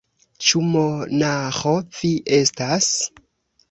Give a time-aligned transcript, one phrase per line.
[0.45, 2.93] Ĉu monaĥo vi estas?